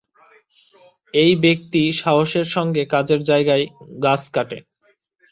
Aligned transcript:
এই 1.13 1.31
ব্যক্তি 1.43 1.81
সাহসের 1.99 2.47
সঙ্গে 2.55 2.83
কাজের 2.93 3.21
জায়গায় 3.23 3.65
গাছ 4.03 4.21
কাটে। 4.31 4.59